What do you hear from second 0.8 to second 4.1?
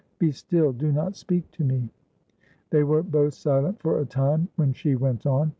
not speak to me." They were both silent for a